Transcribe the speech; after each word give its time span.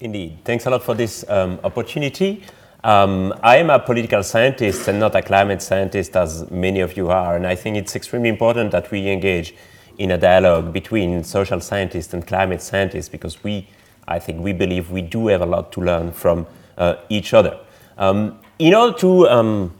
Indeed. 0.00 0.38
Thanks 0.44 0.64
a 0.64 0.70
lot 0.70 0.82
for 0.82 0.94
this 0.94 1.28
um, 1.28 1.60
opportunity. 1.62 2.42
Um, 2.82 3.34
I 3.42 3.58
am 3.58 3.68
a 3.68 3.78
political 3.78 4.22
scientist 4.22 4.88
and 4.88 4.98
not 4.98 5.14
a 5.14 5.20
climate 5.20 5.60
scientist, 5.60 6.16
as 6.16 6.50
many 6.50 6.80
of 6.80 6.96
you 6.96 7.10
are, 7.10 7.36
and 7.36 7.46
I 7.46 7.54
think 7.54 7.76
it's 7.76 7.94
extremely 7.94 8.30
important 8.30 8.70
that 8.70 8.90
we 8.90 9.10
engage 9.10 9.54
in 9.98 10.12
a 10.12 10.16
dialogue 10.16 10.72
between 10.72 11.22
social 11.22 11.60
scientists 11.60 12.14
and 12.14 12.26
climate 12.26 12.62
scientists 12.62 13.10
because 13.10 13.44
we, 13.44 13.68
I 14.08 14.18
think, 14.18 14.42
we 14.42 14.54
believe 14.54 14.90
we 14.90 15.02
do 15.02 15.26
have 15.26 15.42
a 15.42 15.46
lot 15.46 15.70
to 15.72 15.82
learn 15.82 16.12
from 16.12 16.46
uh, 16.78 16.94
each 17.10 17.34
other. 17.34 17.60
Um, 17.98 18.38
in 18.58 18.72
order 18.72 18.96
to 19.00 19.28
um, 19.28 19.74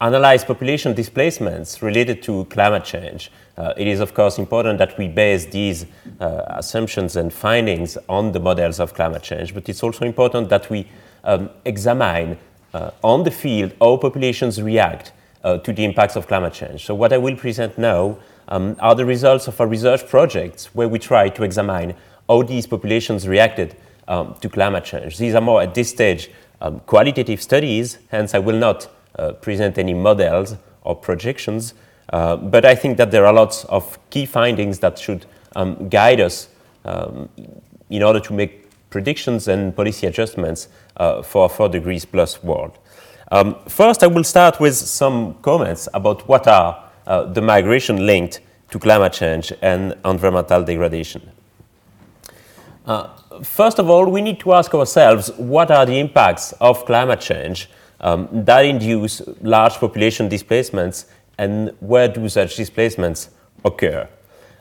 analyze 0.00 0.44
population 0.44 0.94
displacements 0.94 1.82
related 1.82 2.22
to 2.22 2.46
climate 2.46 2.86
change, 2.86 3.30
uh, 3.58 3.74
it 3.76 3.86
is 3.86 4.00
of 4.00 4.14
course 4.14 4.38
important 4.38 4.78
that 4.78 4.96
we 4.96 5.08
base 5.08 5.46
these 5.46 5.84
uh, 6.20 6.42
assumptions 6.48 7.16
and 7.16 7.32
findings 7.32 7.98
on 8.08 8.32
the 8.32 8.40
models 8.40 8.78
of 8.80 8.94
climate 8.94 9.22
change, 9.22 9.52
but 9.52 9.68
it's 9.68 9.82
also 9.82 10.04
important 10.04 10.48
that 10.48 10.70
we 10.70 10.86
um, 11.24 11.50
examine 11.64 12.38
uh, 12.72 12.90
on 13.02 13.24
the 13.24 13.30
field 13.30 13.72
how 13.80 13.96
populations 13.96 14.62
react 14.62 15.12
uh, 15.42 15.58
to 15.58 15.72
the 15.72 15.84
impacts 15.84 16.16
of 16.16 16.26
climate 16.26 16.52
change. 16.52 16.84
So 16.84 16.94
what 16.94 17.12
I 17.12 17.18
will 17.18 17.36
present 17.36 17.76
now 17.78 18.18
um, 18.48 18.76
are 18.78 18.94
the 18.94 19.04
results 19.04 19.48
of 19.48 19.60
our 19.60 19.66
research 19.66 20.06
projects 20.08 20.74
where 20.74 20.88
we 20.88 20.98
try 20.98 21.28
to 21.28 21.42
examine 21.42 21.94
how 22.28 22.42
these 22.42 22.66
populations 22.66 23.26
reacted 23.26 23.76
um, 24.06 24.36
to 24.40 24.48
climate 24.48 24.84
change. 24.84 25.18
These 25.18 25.34
are 25.34 25.40
more 25.40 25.62
at 25.62 25.74
this 25.74 25.90
stage 25.90 26.30
um, 26.60 26.80
qualitative 26.80 27.42
studies, 27.42 27.98
hence 28.10 28.34
I 28.34 28.38
will 28.38 28.56
not 28.56 28.88
uh, 29.18 29.32
present 29.32 29.78
any 29.78 29.94
models 29.94 30.56
or 30.82 30.94
projections, 30.94 31.74
uh, 32.12 32.36
but 32.36 32.64
I 32.64 32.74
think 32.74 32.96
that 32.96 33.10
there 33.10 33.26
are 33.26 33.32
lots 33.32 33.64
of 33.64 33.98
key 34.10 34.26
findings 34.26 34.78
that 34.80 34.98
should 34.98 35.26
um, 35.56 35.88
guide 35.88 36.20
us 36.20 36.48
um, 36.84 37.28
in 37.90 38.02
order 38.02 38.20
to 38.20 38.32
make 38.32 38.68
predictions 38.90 39.48
and 39.48 39.74
policy 39.76 40.06
adjustments 40.06 40.68
uh, 40.96 41.22
for 41.22 41.46
a 41.46 41.48
4 41.48 41.68
degrees 41.68 42.04
plus 42.04 42.42
world. 42.42 42.78
Um, 43.30 43.56
first, 43.68 44.02
I 44.02 44.06
will 44.06 44.24
start 44.24 44.58
with 44.58 44.74
some 44.74 45.34
comments 45.42 45.88
about 45.92 46.26
what 46.26 46.48
are 46.48 46.82
uh, 47.06 47.24
the 47.24 47.42
migration 47.42 48.06
linked 48.06 48.40
to 48.70 48.78
climate 48.78 49.12
change 49.12 49.52
and 49.60 49.94
environmental 50.04 50.62
degradation. 50.64 51.30
Uh, 52.86 53.08
first 53.42 53.78
of 53.78 53.90
all, 53.90 54.06
we 54.06 54.22
need 54.22 54.40
to 54.40 54.54
ask 54.54 54.74
ourselves 54.74 55.30
what 55.36 55.70
are 55.70 55.84
the 55.84 55.98
impacts 55.98 56.52
of 56.52 56.86
climate 56.86 57.20
change 57.20 57.68
um, 58.00 58.28
that 58.32 58.64
induce 58.64 59.20
large 59.42 59.74
population 59.74 60.28
displacements 60.28 61.06
and 61.38 61.72
where 61.80 62.08
do 62.08 62.28
such 62.28 62.56
displacements 62.56 63.30
occur? 63.64 64.08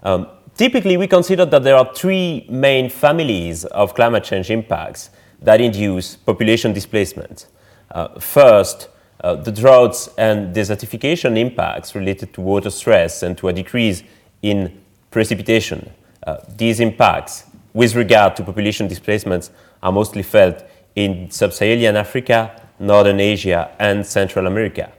Um, 0.03 0.27
typically, 0.55 0.97
we 0.97 1.07
consider 1.07 1.45
that 1.45 1.63
there 1.63 1.75
are 1.75 1.93
three 1.93 2.45
main 2.49 2.89
families 2.89 3.65
of 3.65 3.93
climate 3.95 4.23
change 4.23 4.49
impacts 4.49 5.09
that 5.41 5.59
induce 5.59 6.15
population 6.15 6.73
displacement. 6.73 7.47
Uh, 7.91 8.19
first, 8.19 8.89
uh, 9.21 9.35
the 9.35 9.51
droughts 9.51 10.09
and 10.17 10.55
desertification 10.55 11.37
impacts 11.37 11.95
related 11.95 12.33
to 12.33 12.41
water 12.41 12.69
stress 12.69 13.23
and 13.23 13.37
to 13.37 13.47
a 13.47 13.53
decrease 13.53 14.03
in 14.41 14.81
precipitation. 15.09 15.89
Uh, 16.25 16.37
these 16.55 16.79
impacts, 16.79 17.45
with 17.73 17.95
regard 17.95 18.35
to 18.35 18.43
population 18.43 18.87
displacements, 18.87 19.49
are 19.81 19.91
mostly 19.91 20.23
felt 20.23 20.63
in 20.95 21.29
sub 21.31 21.53
Saharan 21.53 21.95
Africa, 21.95 22.61
Northern 22.79 23.19
Asia, 23.19 23.71
and 23.79 24.05
Central 24.05 24.47
America. 24.47 24.91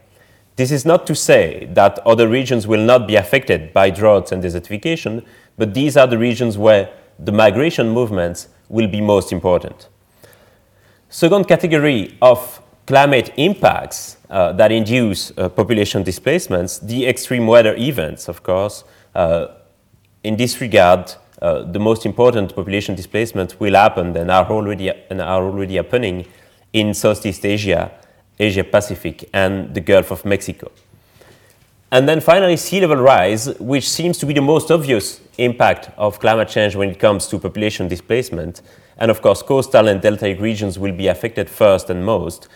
This 0.59 0.73
is 0.73 0.84
not 0.84 1.06
to 1.06 1.14
say 1.14 1.69
that 1.75 2.01
other 2.05 2.27
regions 2.27 2.67
will 2.67 2.84
not 2.84 3.06
be 3.06 3.14
affected 3.14 3.73
by 3.73 3.91
droughts 3.91 4.33
and 4.33 4.42
desertification, 4.42 5.25
but 5.56 5.73
these 5.73 5.97
are 5.97 6.09
the 6.09 6.19
regions 6.19 6.59
where 6.59 6.91
the 7.17 7.31
migration 7.31 7.91
movements 7.91 8.48
will 8.69 8.89
be 8.89 9.01
most 9.01 9.31
important. 9.31 9.89
Second 11.11 11.47
category 11.47 12.19
of 12.20 12.61
climate 12.89 13.33
impacts 13.36 14.17
uh, 14.31 14.51
that 14.55 14.73
induce 14.73 15.31
uh, 15.39 15.48
population 15.48 16.03
displacements, 16.03 16.81
the 16.81 17.06
extreme 17.06 17.47
weather 17.47 17.77
events, 17.77 18.27
of 18.27 18.42
course. 18.42 18.83
Uh, 19.14 19.47
in 20.24 20.36
this 20.36 20.61
regard, 20.61 21.14
uh, 21.41 21.63
the 21.63 21.79
most 21.79 22.05
important 22.05 22.52
population 22.52 22.97
displacements 22.97 23.61
will 23.61 23.74
happen 23.74 24.17
and 24.17 24.29
are 24.29 24.51
already, 24.51 24.91
and 25.08 25.23
are 25.23 25.45
already 25.45 25.77
happening 25.77 26.27
in 26.73 26.95
Southeast 26.95 27.47
Asia 27.47 27.92
Asia 28.38 28.64
Pacific, 28.64 29.28
and 29.32 29.74
the 29.74 29.80
Gulf 29.80 30.10
of 30.10 30.24
Mexico. 30.24 30.70
And 31.90 32.08
then 32.08 32.20
finally, 32.20 32.56
sea 32.56 32.80
level 32.80 32.96
rise, 32.96 33.46
which 33.58 33.88
seems 33.88 34.18
to 34.18 34.26
be 34.26 34.34
the 34.34 34.42
most 34.42 34.70
obvious 34.70 35.20
impact 35.38 35.90
of 35.96 36.20
climate 36.20 36.48
change 36.48 36.76
when 36.76 36.90
it 36.90 36.98
comes 36.98 37.26
to 37.28 37.38
population 37.38 37.88
displacement. 37.88 38.60
And 38.98 39.10
of 39.10 39.22
course, 39.22 39.42
coastal 39.42 39.88
and 39.88 40.00
deltaic 40.02 40.38
regions 40.40 40.78
will 40.78 40.92
be 40.92 41.06
affected 41.06 41.48
first 41.48 41.88
and 41.88 42.04
most, 42.04 42.48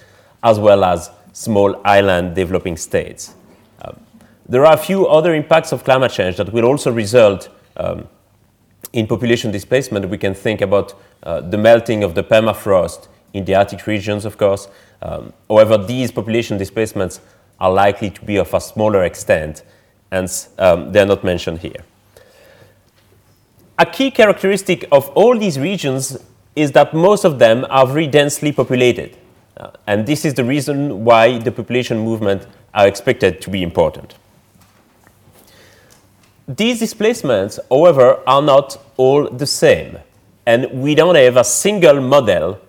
as 0.42 0.58
well 0.58 0.84
as 0.84 1.10
small 1.32 1.80
island 1.84 2.34
developing 2.34 2.76
states. 2.76 3.34
Um, 3.80 3.98
there 4.46 4.66
are 4.66 4.74
a 4.74 4.78
few 4.78 5.06
other 5.06 5.34
impacts 5.34 5.72
of 5.72 5.82
climate 5.82 6.12
change 6.12 6.36
that 6.36 6.52
will 6.52 6.66
also 6.66 6.92
result 6.92 7.48
um, 7.78 8.06
in 8.92 9.06
population 9.06 9.50
displacement. 9.50 10.10
We 10.10 10.18
can 10.18 10.34
think 10.34 10.60
about 10.60 10.94
uh, 11.22 11.40
the 11.40 11.56
melting 11.56 12.04
of 12.04 12.14
the 12.14 12.22
permafrost 12.22 13.08
in 13.32 13.44
the 13.44 13.54
Arctic 13.54 13.86
regions, 13.86 14.24
of 14.24 14.36
course, 14.36 14.68
um, 15.00 15.32
however, 15.48 15.78
these 15.78 16.10
population 16.10 16.58
displacements 16.58 17.20
are 17.58 17.72
likely 17.72 18.10
to 18.10 18.24
be 18.24 18.36
of 18.36 18.52
a 18.54 18.60
smaller 18.60 19.04
extent, 19.04 19.62
and 20.10 20.28
um, 20.58 20.92
they're 20.92 21.06
not 21.06 21.24
mentioned 21.24 21.58
here. 21.58 21.84
A 23.78 23.86
key 23.86 24.10
characteristic 24.10 24.86
of 24.92 25.08
all 25.10 25.38
these 25.38 25.58
regions 25.58 26.18
is 26.54 26.72
that 26.72 26.92
most 26.92 27.24
of 27.24 27.38
them 27.38 27.66
are 27.70 27.86
very 27.86 28.06
densely 28.06 28.52
populated. 28.52 29.16
Uh, 29.56 29.70
and 29.86 30.06
this 30.06 30.24
is 30.24 30.34
the 30.34 30.44
reason 30.44 31.04
why 31.04 31.38
the 31.38 31.50
population 31.50 31.98
movement 31.98 32.46
are 32.74 32.86
expected 32.86 33.40
to 33.40 33.50
be 33.50 33.62
important. 33.62 34.14
These 36.46 36.80
displacements, 36.80 37.58
however, 37.70 38.20
are 38.26 38.42
not 38.42 38.76
all 38.96 39.28
the 39.28 39.46
same. 39.46 39.98
And 40.44 40.70
we 40.72 40.94
don't 40.94 41.14
have 41.14 41.36
a 41.36 41.44
single 41.44 42.00
model 42.00 42.60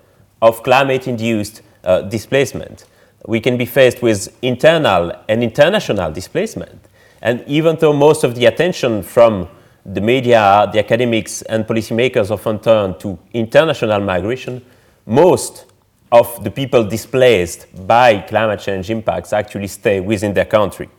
of 0.43 0.61
climate 0.61 1.07
induced 1.07 1.61
uh, 1.85 2.01
displacement. 2.01 2.85
We 3.25 3.39
can 3.39 3.57
be 3.57 3.65
faced 3.65 4.01
with 4.01 4.37
internal 4.41 5.13
and 5.29 5.41
international 5.41 6.11
displacement. 6.11 6.89
And 7.21 7.45
even 7.47 7.77
though 7.77 7.93
most 7.93 8.25
of 8.25 8.35
the 8.35 8.45
attention 8.47 9.03
from 9.03 9.47
the 9.85 10.01
media, 10.01 10.69
the 10.73 10.79
academics, 10.79 11.43
and 11.43 11.65
policymakers 11.65 12.29
often 12.29 12.59
turn 12.59 12.99
to 12.99 13.17
international 13.33 14.01
migration, 14.01 14.61
most 15.05 15.65
of 16.11 16.43
the 16.43 16.51
people 16.51 16.83
displaced 16.83 17.65
by 17.87 18.19
climate 18.19 18.59
change 18.59 18.89
impacts 18.89 19.31
actually 19.31 19.67
stay 19.67 20.01
within 20.01 20.33
their 20.33 20.45
country. 20.45 20.89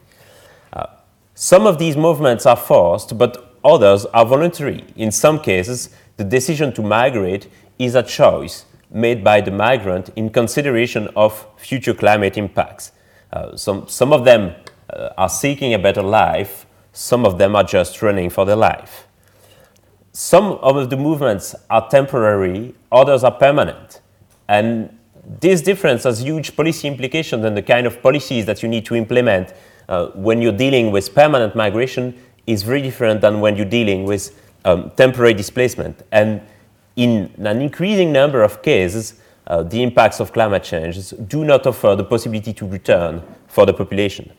Uh, 0.72 0.86
some 1.34 1.66
of 1.66 1.78
these 1.78 1.98
movements 1.98 2.46
are 2.46 2.56
forced, 2.56 3.18
but 3.18 3.54
others 3.62 4.06
are 4.06 4.24
voluntary. 4.24 4.84
In 4.96 5.12
some 5.12 5.38
cases, 5.38 5.90
the 6.16 6.24
decision 6.24 6.72
to 6.72 6.82
migrate 6.82 7.46
is 7.78 7.94
a 7.94 8.02
choice 8.02 8.64
made 8.94 9.24
by 9.24 9.40
the 9.40 9.50
migrant 9.50 10.08
in 10.16 10.30
consideration 10.30 11.08
of 11.16 11.46
future 11.56 11.92
climate 11.92 12.38
impacts. 12.38 12.92
Uh, 13.32 13.56
some, 13.56 13.88
some 13.88 14.12
of 14.12 14.24
them 14.24 14.54
uh, 14.90 15.10
are 15.18 15.28
seeking 15.28 15.74
a 15.74 15.78
better 15.78 16.02
life, 16.02 16.64
some 16.92 17.26
of 17.26 17.36
them 17.36 17.56
are 17.56 17.64
just 17.64 18.00
running 18.00 18.30
for 18.30 18.46
their 18.46 18.56
life. 18.56 19.08
Some 20.12 20.52
of 20.62 20.90
the 20.90 20.96
movements 20.96 21.56
are 21.68 21.88
temporary, 21.88 22.74
others 22.92 23.24
are 23.24 23.32
permanent. 23.32 24.00
And 24.48 24.96
this 25.40 25.60
difference 25.60 26.04
has 26.04 26.22
huge 26.22 26.54
policy 26.54 26.86
implications 26.86 27.44
and 27.44 27.56
the 27.56 27.62
kind 27.62 27.88
of 27.88 28.00
policies 28.00 28.46
that 28.46 28.62
you 28.62 28.68
need 28.68 28.84
to 28.86 28.94
implement 28.94 29.52
uh, 29.88 30.06
when 30.08 30.40
you're 30.40 30.52
dealing 30.52 30.92
with 30.92 31.12
permanent 31.14 31.56
migration 31.56 32.16
is 32.46 32.62
very 32.62 32.82
different 32.82 33.22
than 33.22 33.40
when 33.40 33.56
you're 33.56 33.64
dealing 33.64 34.04
with 34.04 34.40
um, 34.64 34.92
temporary 34.96 35.34
displacement. 35.34 36.02
And 36.12 36.42
in 36.96 37.32
an 37.38 37.60
increasing 37.60 38.12
number 38.12 38.42
of 38.42 38.62
cases, 38.62 39.14
uh, 39.46 39.62
the 39.62 39.82
impacts 39.82 40.20
of 40.20 40.32
climate 40.32 40.64
change 40.64 41.10
do 41.28 41.44
not 41.44 41.66
offer 41.66 41.94
the 41.94 42.04
possibility 42.04 42.52
to 42.52 42.66
return 42.66 43.22
for 43.48 43.66
the 43.66 43.74
population. 43.74 44.32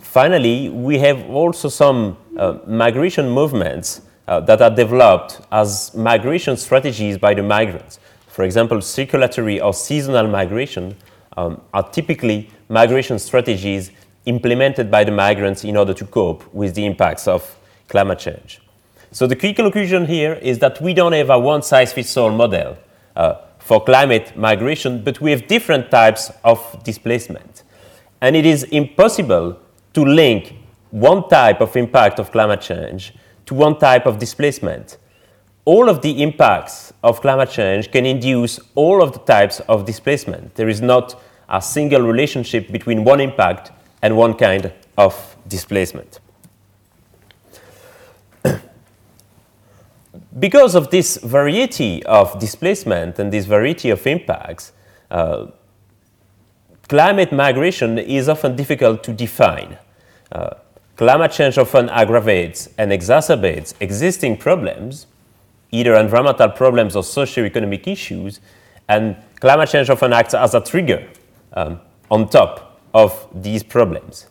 Finally, 0.00 0.68
we 0.68 0.98
have 0.98 1.28
also 1.30 1.68
some 1.68 2.16
uh, 2.36 2.58
migration 2.66 3.30
movements 3.30 4.02
uh, 4.28 4.40
that 4.40 4.60
are 4.60 4.70
developed 4.70 5.40
as 5.52 5.94
migration 5.94 6.56
strategies 6.56 7.16
by 7.16 7.32
the 7.32 7.42
migrants. 7.42 7.98
For 8.26 8.44
example, 8.44 8.80
circulatory 8.82 9.60
or 9.60 9.72
seasonal 9.72 10.26
migration 10.26 10.96
um, 11.36 11.60
are 11.72 11.88
typically 11.90 12.50
migration 12.68 13.18
strategies 13.18 13.92
implemented 14.26 14.90
by 14.90 15.04
the 15.04 15.12
migrants 15.12 15.64
in 15.64 15.76
order 15.76 15.94
to 15.94 16.04
cope 16.04 16.52
with 16.52 16.74
the 16.74 16.84
impacts 16.84 17.28
of 17.28 17.56
climate 17.88 18.18
change. 18.18 18.60
So 19.16 19.26
the 19.26 19.34
key 19.34 19.54
conclusion 19.54 20.04
here 20.04 20.34
is 20.42 20.58
that 20.58 20.78
we 20.82 20.92
don't 20.92 21.14
have 21.14 21.30
a 21.30 21.38
one-size-fits-all 21.38 22.32
model 22.32 22.76
uh, 23.16 23.36
for 23.58 23.82
climate 23.82 24.36
migration, 24.36 25.02
but 25.02 25.22
we 25.22 25.30
have 25.30 25.46
different 25.46 25.90
types 25.90 26.30
of 26.44 26.58
displacement. 26.84 27.62
And 28.20 28.36
it 28.36 28.44
is 28.44 28.64
impossible 28.64 29.58
to 29.94 30.04
link 30.04 30.56
one 30.90 31.30
type 31.30 31.62
of 31.62 31.74
impact 31.78 32.18
of 32.18 32.30
climate 32.30 32.60
change 32.60 33.14
to 33.46 33.54
one 33.54 33.78
type 33.78 34.04
of 34.04 34.18
displacement. 34.18 34.98
all 35.64 35.88
of 35.88 36.02
the 36.02 36.22
impacts 36.22 36.92
of 37.02 37.22
climate 37.22 37.50
change 37.50 37.90
can 37.90 38.04
induce 38.04 38.60
all 38.74 39.02
of 39.02 39.12
the 39.12 39.18
types 39.20 39.60
of 39.60 39.86
displacement. 39.86 40.54
There 40.56 40.68
is 40.68 40.82
not 40.82 41.18
a 41.48 41.62
single 41.62 42.02
relationship 42.02 42.70
between 42.70 43.02
one 43.02 43.22
impact 43.22 43.72
and 44.02 44.14
one 44.14 44.34
kind 44.34 44.70
of 44.98 45.36
displacement. 45.48 46.20
Because 50.38 50.74
of 50.74 50.90
this 50.90 51.16
variety 51.18 52.04
of 52.04 52.38
displacement 52.38 53.18
and 53.18 53.32
this 53.32 53.46
variety 53.46 53.90
of 53.90 54.06
impacts, 54.06 54.72
uh, 55.10 55.46
climate 56.88 57.32
migration 57.32 57.98
is 57.98 58.28
often 58.28 58.54
difficult 58.54 59.02
to 59.04 59.12
define. 59.12 59.78
Uh, 60.30 60.50
climate 60.96 61.32
change 61.32 61.56
often 61.56 61.88
aggravates 61.88 62.68
and 62.76 62.92
exacerbates 62.92 63.74
existing 63.80 64.36
problems, 64.36 65.06
either 65.70 65.94
environmental 65.94 66.50
problems 66.50 66.96
or 66.96 67.02
socio-economic 67.02 67.88
issues, 67.88 68.40
and 68.88 69.16
climate 69.40 69.68
change 69.68 69.88
often 69.90 70.12
acts 70.12 70.34
as 70.34 70.54
a 70.54 70.60
trigger 70.60 71.08
um, 71.54 71.80
on 72.10 72.28
top 72.28 72.80
of 72.92 73.26
these 73.34 73.62
problems. 73.62 74.26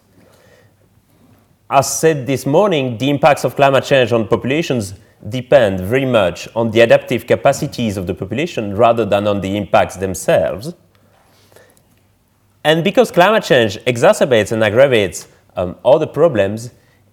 As 1.69 1.99
said 1.99 2.27
this 2.27 2.45
morning, 2.45 2.97
the 2.99 3.09
impacts 3.09 3.43
of 3.43 3.55
climate 3.55 3.83
change 3.83 4.11
on 4.11 4.27
populations 4.27 4.93
depend 5.29 5.79
very 5.79 6.05
much 6.05 6.47
on 6.55 6.71
the 6.71 6.81
adaptive 6.81 7.25
capacities 7.25 7.97
of 7.97 8.07
the 8.07 8.13
population 8.13 8.75
rather 8.75 9.05
than 9.05 9.27
on 9.27 9.41
the 9.41 9.57
impacts 9.57 9.95
themselves. 9.95 10.73
And 12.63 12.83
because 12.83 13.11
climate 13.11 13.43
change 13.43 13.77
exacerbates 13.85 14.51
and 14.51 14.63
aggravates 14.63 15.27
um, 15.55 15.75
other 15.85 16.07
problems, 16.07 16.71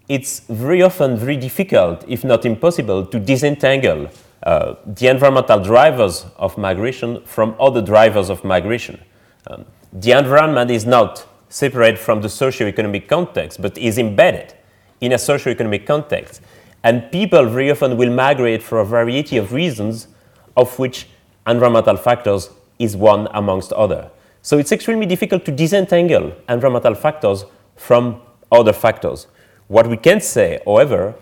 it's 0.08 0.40
very 0.40 0.82
often 0.82 1.16
very 1.16 1.36
difficult, 1.36 2.04
if 2.08 2.24
not 2.24 2.44
impossible, 2.44 3.06
to 3.06 3.18
disentangle 3.18 4.08
uh, 4.42 4.74
the 4.84 5.06
environmental 5.06 5.62
drivers 5.62 6.26
of 6.36 6.58
migration 6.58 7.22
from 7.24 7.54
other 7.60 7.80
drivers 7.80 8.28
of 8.28 8.44
migration. 8.44 9.00
Um, 9.46 9.64
the 9.92 10.12
environment 10.12 10.70
is 10.70 10.84
not 10.84 11.26
separate 11.48 11.98
from 11.98 12.22
the 12.22 12.28
socio-economic 12.28 13.08
context, 13.08 13.60
but 13.60 13.76
is 13.78 13.98
embedded 13.98 14.54
in 15.00 15.12
a 15.12 15.18
socio-economic 15.18 15.86
context. 15.86 16.40
And 16.84 17.10
people 17.12 17.46
very 17.46 17.70
often 17.70 17.96
will 17.96 18.10
migrate 18.10 18.62
for 18.62 18.80
a 18.80 18.84
variety 18.84 19.36
of 19.36 19.52
reasons, 19.52 20.08
of 20.56 20.78
which 20.78 21.06
environmental 21.46 21.96
factors 21.96 22.50
is 22.78 22.96
one 22.96 23.28
amongst 23.32 23.72
other. 23.72 24.10
So 24.42 24.58
it's 24.58 24.72
extremely 24.72 25.06
difficult 25.06 25.44
to 25.44 25.52
disentangle 25.52 26.32
environmental 26.48 26.94
factors 26.94 27.44
from 27.76 28.20
other 28.50 28.72
factors. 28.72 29.28
What 29.68 29.86
we 29.86 29.96
can 29.96 30.20
say, 30.20 30.58
however, 30.64 31.14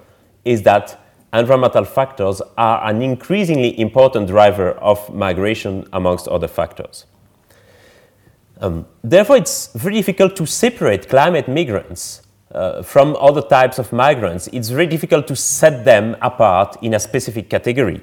is 0.44 0.62
that 0.62 0.98
environmental 1.32 1.84
factors 1.84 2.40
are 2.56 2.82
an 2.88 3.02
increasingly 3.02 3.78
important 3.78 4.26
driver 4.26 4.72
of 4.72 5.14
migration 5.14 5.86
amongst 5.92 6.26
other 6.28 6.48
factors. 6.48 7.04
Um, 8.60 8.86
therefore, 9.02 9.36
it's 9.36 9.72
very 9.74 9.94
difficult 9.94 10.36
to 10.36 10.46
separate 10.46 11.08
climate 11.08 11.48
migrants 11.48 12.22
uh, 12.52 12.82
from 12.82 13.16
other 13.20 13.42
types 13.42 13.78
of 13.78 13.92
migrants, 13.92 14.48
it's 14.52 14.68
very 14.68 14.86
difficult 14.86 15.26
to 15.28 15.36
set 15.36 15.84
them 15.84 16.16
apart 16.20 16.76
in 16.82 16.94
a 16.94 17.00
specific 17.00 17.48
category. 17.48 18.00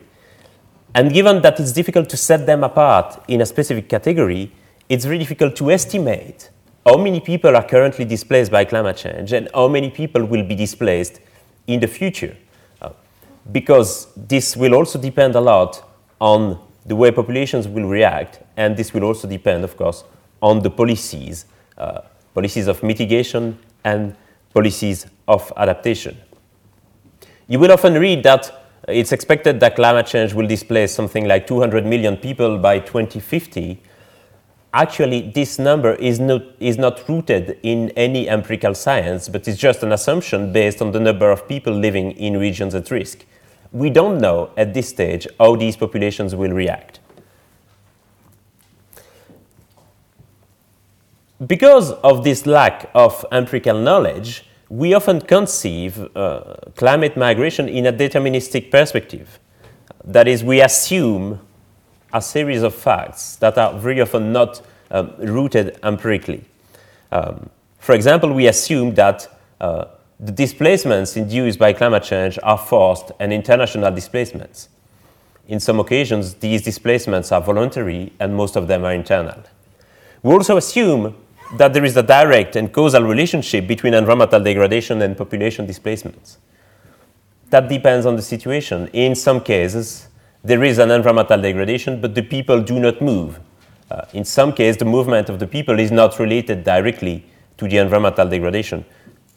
And 0.96 1.14
given 1.14 1.42
that 1.42 1.60
it's 1.60 1.74
difficult 1.74 2.10
to 2.10 2.18
set 2.18 2.46
them 2.46 2.64
apart 2.64 3.24
in 3.28 3.42
a 3.42 3.46
specific 3.46 3.90
category, 3.90 4.52
it's 4.90 5.06
very 5.06 5.20
difficult 5.20 5.56
to 5.58 5.72
estimate 5.72 6.50
how 6.86 6.98
many 6.98 7.20
people 7.20 7.56
are 7.56 7.64
currently 7.64 8.06
displaced 8.06 8.52
by 8.52 8.64
climate 8.64 8.96
change 8.96 9.34
and 9.34 9.50
how 9.54 9.68
many 9.68 9.90
people 9.90 10.24
will 10.24 10.44
be 10.44 10.56
displaced 10.56 11.20
in 11.68 11.82
the 11.82 11.88
future. 11.88 12.36
Uh, 12.82 12.92
because 13.52 14.08
this 14.16 14.56
will 14.56 14.74
also 14.74 14.98
depend 14.98 15.36
a 15.36 15.42
lot 15.42 15.84
on 16.22 16.58
the 16.86 16.96
way 16.96 17.12
populations 17.12 17.68
will 17.68 17.88
react, 17.88 18.40
and 18.56 18.78
this 18.78 18.94
will 18.94 19.04
also 19.04 19.28
depend, 19.28 19.66
of 19.66 19.76
course, 19.76 20.06
on 20.42 20.62
the 20.62 20.70
policies, 20.70 21.46
uh, 21.78 22.00
policies 22.34 22.68
of 22.68 22.82
mitigation 22.82 23.60
and 23.84 24.16
policies 24.58 25.06
of 25.28 25.54
adaptation. 25.56 26.18
You 27.48 27.60
will 27.60 27.72
often 27.72 27.94
read 27.94 28.24
that 28.24 28.44
it's 28.88 29.12
expected 29.12 29.60
that 29.60 29.76
climate 29.76 30.08
change 30.08 30.34
will 30.34 30.48
displace 30.48 30.92
something 30.96 31.28
like 31.28 31.46
200 31.46 31.86
million 31.86 32.18
people 32.18 32.58
by 32.58 32.80
2050. 32.80 33.80
Actually, 34.74 35.30
this 35.36 35.60
number 35.60 35.94
is 35.96 36.20
not, 36.20 36.42
is 36.60 36.78
not 36.78 37.08
rooted 37.08 37.60
in 37.62 37.92
any 37.92 38.28
empirical 38.28 38.74
science, 38.74 39.30
but 39.30 39.48
it's 39.48 39.60
just 39.60 39.84
an 39.84 39.92
assumption 39.92 40.52
based 40.52 40.82
on 40.82 40.92
the 40.92 41.00
number 41.00 41.30
of 41.30 41.48
people 41.48 41.74
living 41.74 42.14
in 42.14 42.38
regions 42.38 42.74
at 42.74 42.90
risk. 42.90 43.26
We 43.72 43.92
don't 43.92 44.18
know 44.18 44.50
at 44.58 44.74
this 44.74 44.90
stage 44.90 45.28
how 45.40 45.56
these 45.56 45.78
populations 45.78 46.34
will 46.34 46.52
react. 46.52 47.00
Because 51.46 51.92
of 51.92 52.24
this 52.24 52.48
lack 52.48 52.90
of 52.96 53.24
empirical 53.32 53.80
knowledge, 53.80 54.47
we 54.70 54.94
often 54.94 55.22
conceive 55.22 56.10
uh, 56.16 56.56
climate 56.76 57.16
migration 57.16 57.70
in 57.70 57.86
a 57.86 57.94
deterministic 57.94 58.70
perspective. 58.70 59.40
That 60.04 60.28
is, 60.28 60.44
we 60.44 60.62
assume 60.62 61.40
a 62.14 62.22
series 62.22 62.64
of 62.64 62.74
facts 62.74 63.36
that 63.38 63.58
are 63.58 63.78
very 63.78 64.02
often 64.02 64.32
not 64.32 64.62
um, 64.92 65.14
rooted 65.20 65.80
empirically. 65.84 66.44
Um, 67.12 67.50
for 67.80 67.94
example, 67.94 68.34
we 68.34 68.48
assume 68.48 68.94
that 68.96 69.28
uh, 69.62 69.86
the 70.20 70.32
displacements 70.32 71.16
induced 71.16 71.60
by 71.60 71.74
climate 71.74 72.04
change 72.04 72.40
are 72.44 72.58
forced 72.58 73.12
and 73.20 73.32
international 73.32 73.92
displacements. 73.94 74.70
In 75.48 75.60
some 75.60 75.80
occasions, 75.80 76.34
these 76.36 76.62
displacements 76.62 77.32
are 77.32 77.42
voluntary 77.42 78.12
and 78.20 78.36
most 78.36 78.56
of 78.56 78.68
them 78.68 78.84
are 78.84 78.94
internal. 78.94 79.42
We 80.24 80.34
also 80.34 80.58
assume 80.58 81.16
that 81.56 81.74
there 81.74 81.86
is 81.86 81.96
a 81.96 82.04
direct 82.04 82.56
and 82.56 82.72
causal 82.72 83.04
relationship 83.04 83.68
between 83.68 83.94
environmental 83.94 84.42
degradation 84.42 85.02
and 85.02 85.18
population 85.18 85.66
displacements. 85.66 86.40
That 87.50 87.70
depends 87.70 88.06
on 88.06 88.16
the 88.16 88.22
situation. 88.22 88.88
In 88.90 89.16
some 89.16 89.40
cases, 89.42 90.08
there 90.44 90.64
is 90.64 90.78
an 90.78 90.92
environmental 90.92 91.42
degradation, 91.42 92.02
but 92.02 92.16
the 92.16 92.22
people 92.22 92.62
do 92.62 92.80
not 92.80 93.02
move. 93.02 93.40
Uh, 93.90 94.02
in 94.14 94.26
some 94.26 94.52
cases, 94.52 94.78
the 94.78 94.86
movement 94.86 95.30
of 95.30 95.40
the 95.40 95.48
people 95.48 95.80
is 95.80 95.92
not 95.92 96.20
related 96.20 96.64
directly 96.64 97.26
to 97.58 97.68
the 97.68 97.78
environmental 97.78 98.28
degradation. 98.28 98.84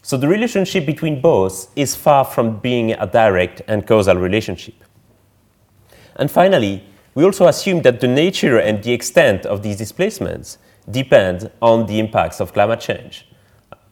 So 0.02 0.16
the 0.16 0.26
relationship 0.26 0.86
between 0.86 1.20
both 1.20 1.70
is 1.76 1.94
far 1.94 2.24
from 2.24 2.58
being 2.58 2.92
a 2.92 3.06
direct 3.06 3.62
and 3.68 3.86
causal 3.86 4.16
relationship. 4.16 4.74
And 6.16 6.30
finally, 6.30 6.84
we 7.14 7.24
also 7.24 7.46
assume 7.46 7.82
that 7.82 8.00
the 8.00 8.08
nature 8.08 8.58
and 8.58 8.82
the 8.82 8.92
extent 8.92 9.46
of 9.46 9.62
these 9.62 9.76
displacements 9.76 10.58
depend 10.90 11.50
on 11.60 11.86
the 11.86 11.98
impacts 11.98 12.40
of 12.40 12.52
climate 12.52 12.80
change. 12.80 13.26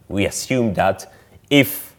We 0.08 0.26
assume 0.26 0.74
that 0.74 1.12
if 1.50 1.94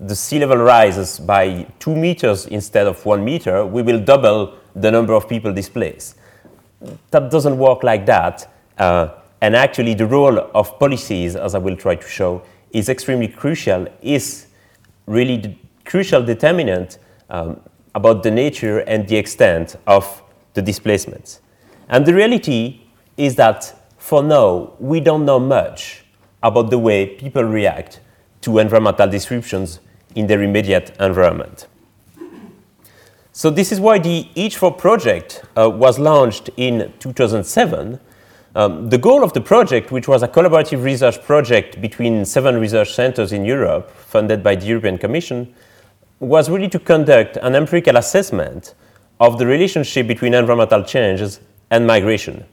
the 0.00 0.14
sea 0.14 0.38
level 0.38 0.58
rises 0.58 1.18
by 1.18 1.66
two 1.78 1.94
meters 1.94 2.46
instead 2.46 2.86
of 2.86 3.04
one 3.04 3.24
meter, 3.24 3.66
we 3.66 3.82
will 3.82 4.00
double 4.00 4.54
the 4.74 4.90
number 4.90 5.12
of 5.12 5.28
people 5.28 5.52
displaced. 5.52 6.16
That 7.10 7.30
doesn't 7.30 7.58
work 7.58 7.82
like 7.82 8.06
that. 8.06 8.48
Uh, 8.78 9.08
and 9.40 9.56
actually, 9.56 9.94
the 9.94 10.06
role 10.06 10.38
of 10.54 10.78
policies, 10.78 11.36
as 11.36 11.54
I 11.54 11.58
will 11.58 11.76
try 11.76 11.96
to 11.96 12.06
show, 12.06 12.42
is 12.70 12.88
extremely 12.88 13.28
crucial, 13.28 13.88
is 14.02 14.46
really 15.06 15.36
the 15.36 15.54
crucial 15.84 16.22
determinant 16.22 16.98
um, 17.30 17.60
about 17.94 18.22
the 18.22 18.30
nature 18.30 18.80
and 18.80 19.08
the 19.08 19.16
extent 19.16 19.76
of 19.86 20.22
the 20.54 20.62
displacements. 20.62 21.40
And 21.88 22.04
the 22.04 22.14
reality 22.14 22.82
is 23.16 23.34
that 23.36 23.74
for 24.08 24.22
now, 24.22 24.72
we 24.78 25.00
don't 25.00 25.26
know 25.26 25.38
much 25.38 26.02
about 26.42 26.70
the 26.70 26.78
way 26.78 27.04
people 27.04 27.44
react 27.44 28.00
to 28.40 28.58
environmental 28.58 29.06
disruptions 29.06 29.80
in 30.14 30.26
their 30.26 30.42
immediate 30.42 30.96
environment. 30.98 31.66
So 33.32 33.50
this 33.50 33.70
is 33.70 33.80
why 33.80 33.98
the 33.98 34.26
EACH-FOR 34.34 34.72
project 34.72 35.44
uh, 35.58 35.68
was 35.68 35.98
launched 35.98 36.48
in 36.56 36.90
2007. 37.00 38.00
Um, 38.54 38.88
the 38.88 38.96
goal 38.96 39.22
of 39.22 39.34
the 39.34 39.42
project, 39.42 39.92
which 39.92 40.08
was 40.08 40.22
a 40.22 40.28
collaborative 40.28 40.82
research 40.82 41.22
project 41.24 41.78
between 41.82 42.24
seven 42.24 42.58
research 42.58 42.94
centers 42.94 43.30
in 43.30 43.44
Europe, 43.44 43.90
funded 43.90 44.42
by 44.42 44.54
the 44.54 44.64
European 44.64 44.96
Commission, 44.96 45.54
was 46.18 46.48
really 46.48 46.68
to 46.70 46.78
conduct 46.78 47.36
an 47.42 47.54
empirical 47.54 47.98
assessment 47.98 48.74
of 49.20 49.38
the 49.38 49.44
relationship 49.44 50.06
between 50.06 50.32
environmental 50.32 50.82
changes 50.82 51.40
and 51.70 51.86
migration. 51.86 52.46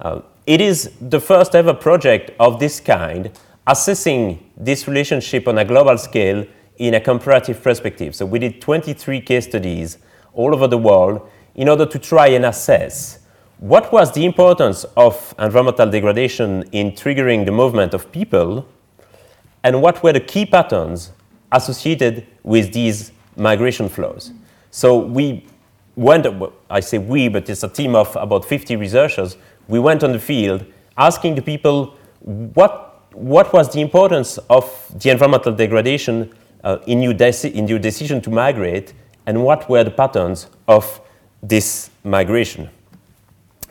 Uh, 0.00 0.20
it 0.48 0.62
is 0.62 0.90
the 0.98 1.20
first 1.20 1.54
ever 1.54 1.74
project 1.74 2.30
of 2.40 2.58
this 2.58 2.80
kind 2.80 3.30
assessing 3.66 4.50
this 4.56 4.88
relationship 4.88 5.46
on 5.46 5.58
a 5.58 5.64
global 5.64 5.98
scale 5.98 6.46
in 6.78 6.94
a 6.94 7.00
comparative 7.00 7.62
perspective. 7.62 8.16
So 8.16 8.24
we 8.24 8.38
did 8.38 8.62
23 8.62 9.20
case 9.20 9.44
studies 9.44 9.98
all 10.32 10.54
over 10.54 10.66
the 10.66 10.78
world 10.78 11.28
in 11.54 11.68
order 11.68 11.84
to 11.84 11.98
try 11.98 12.28
and 12.28 12.46
assess 12.46 13.18
what 13.58 13.92
was 13.92 14.10
the 14.12 14.24
importance 14.24 14.84
of 14.96 15.34
environmental 15.38 15.90
degradation 15.90 16.62
in 16.72 16.92
triggering 16.92 17.44
the 17.44 17.52
movement 17.52 17.92
of 17.92 18.10
people 18.10 18.66
and 19.64 19.82
what 19.82 20.02
were 20.02 20.14
the 20.14 20.20
key 20.20 20.46
patterns 20.46 21.12
associated 21.52 22.26
with 22.42 22.72
these 22.72 23.12
migration 23.36 23.86
flows. 23.90 24.32
So 24.70 24.96
we 24.96 25.44
went, 25.94 26.26
I 26.70 26.80
say 26.80 26.96
we, 26.96 27.28
but 27.28 27.50
it's 27.50 27.64
a 27.64 27.68
team 27.68 27.94
of 27.94 28.16
about 28.16 28.46
50 28.46 28.76
researchers. 28.76 29.36
We 29.68 29.78
went 29.78 30.02
on 30.02 30.12
the 30.12 30.18
field 30.18 30.64
asking 30.96 31.36
the 31.36 31.42
people 31.42 31.94
what, 32.20 33.12
what 33.12 33.52
was 33.52 33.72
the 33.72 33.80
importance 33.80 34.38
of 34.50 34.92
the 34.98 35.10
environmental 35.10 35.52
degradation 35.52 36.34
uh, 36.64 36.78
in, 36.86 37.02
your 37.02 37.12
in 37.12 37.68
your 37.68 37.78
decision 37.78 38.20
to 38.22 38.30
migrate 38.30 38.92
and 39.26 39.44
what 39.44 39.68
were 39.68 39.84
the 39.84 39.90
patterns 39.90 40.48
of 40.66 41.00
this 41.42 41.90
migration. 42.02 42.68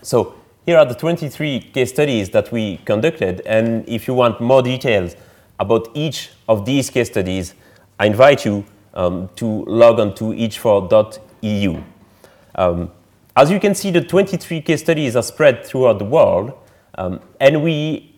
So 0.02 0.36
here 0.66 0.78
are 0.78 0.86
the 0.86 0.96
23 0.96 1.60
case 1.74 1.90
studies 1.90 2.30
that 2.30 2.52
we 2.52 2.78
conducted, 2.86 3.42
and 3.46 3.88
if 3.90 4.08
you 4.08 4.14
want 4.14 4.40
more 4.40 4.62
details 4.62 5.16
about 5.60 5.90
each 5.94 6.30
of 6.48 6.66
these 6.66 6.90
case 6.90 7.08
studies, 7.08 7.56
I 8.00 8.06
invite 8.06 8.46
you 8.46 8.64
um, 8.94 9.30
to 9.38 9.66
log 9.66 10.00
on 10.00 10.14
to 10.16 10.34
each-for.eu. 10.34 11.84
Um, 12.56 12.92
as 13.38 13.52
you 13.52 13.60
can 13.60 13.76
see, 13.76 13.92
the 13.92 14.02
23 14.02 14.62
case 14.62 14.82
studies 14.82 15.16
are 15.16 15.22
spread 15.22 15.64
throughout 15.64 16.00
the 16.00 16.06
world, 16.06 16.54
um, 16.96 17.20
and 17.40 17.62
we 17.62 18.16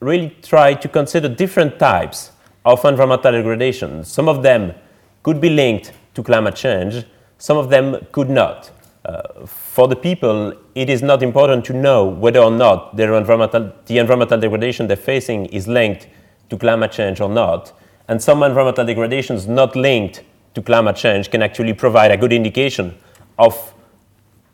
really 0.00 0.36
try 0.42 0.74
to 0.74 0.88
consider 0.88 1.28
different 1.28 1.78
types 1.78 2.32
of 2.64 2.84
environmental 2.84 3.30
degradation. 3.30 4.02
Some 4.02 4.28
of 4.28 4.42
them 4.42 4.74
could 5.22 5.40
be 5.40 5.50
linked 5.50 5.92
to 6.14 6.22
climate 6.24 6.56
change, 6.56 7.04
some 7.38 7.56
of 7.56 7.70
them 7.70 8.04
could 8.10 8.28
not. 8.28 8.72
Uh, 9.04 9.46
for 9.46 9.86
the 9.86 9.94
people, 9.94 10.52
it 10.74 10.90
is 10.90 11.00
not 11.00 11.22
important 11.22 11.64
to 11.66 11.72
know 11.72 12.04
whether 12.04 12.40
or 12.40 12.50
not 12.50 12.96
their 12.96 13.14
environmental, 13.14 13.72
the 13.86 13.98
environmental 13.98 14.40
degradation 14.40 14.88
they're 14.88 14.96
facing 14.96 15.46
is 15.46 15.68
linked 15.68 16.08
to 16.50 16.58
climate 16.58 16.90
change 16.90 17.20
or 17.20 17.28
not. 17.28 17.72
And 18.08 18.20
some 18.20 18.42
environmental 18.42 18.84
degradations 18.84 19.46
not 19.46 19.76
linked 19.76 20.24
to 20.54 20.62
climate 20.62 20.96
change 20.96 21.30
can 21.30 21.40
actually 21.40 21.72
provide 21.72 22.10
a 22.10 22.16
good 22.16 22.32
indication 22.32 22.96
of 23.38 23.74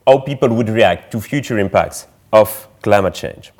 how 0.06 0.18
people 0.18 0.48
would 0.50 0.68
react 0.68 1.10
to 1.12 1.20
future 1.20 1.58
impacts 1.58 2.06
of 2.32 2.68
climate 2.82 3.14
change. 3.14 3.52